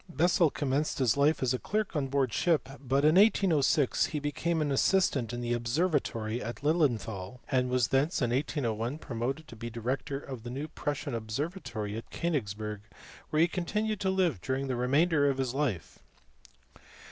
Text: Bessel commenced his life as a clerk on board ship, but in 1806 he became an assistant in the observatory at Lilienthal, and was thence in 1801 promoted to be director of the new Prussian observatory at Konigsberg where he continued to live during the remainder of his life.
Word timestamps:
Bessel 0.09 0.49
commenced 0.49 0.97
his 0.97 1.15
life 1.15 1.43
as 1.43 1.53
a 1.53 1.59
clerk 1.59 1.95
on 1.95 2.07
board 2.07 2.33
ship, 2.33 2.67
but 2.79 3.05
in 3.05 3.13
1806 3.17 4.07
he 4.07 4.19
became 4.19 4.59
an 4.59 4.71
assistant 4.71 5.31
in 5.31 5.41
the 5.41 5.53
observatory 5.53 6.41
at 6.41 6.63
Lilienthal, 6.63 7.39
and 7.51 7.69
was 7.69 7.89
thence 7.89 8.19
in 8.19 8.31
1801 8.31 8.97
promoted 8.97 9.47
to 9.47 9.55
be 9.55 9.69
director 9.69 10.19
of 10.19 10.41
the 10.41 10.49
new 10.49 10.67
Prussian 10.67 11.13
observatory 11.13 11.95
at 11.95 12.09
Konigsberg 12.09 12.81
where 13.29 13.43
he 13.43 13.47
continued 13.47 13.99
to 13.99 14.09
live 14.09 14.41
during 14.41 14.65
the 14.67 14.75
remainder 14.75 15.29
of 15.29 15.37
his 15.37 15.53
life. 15.53 15.99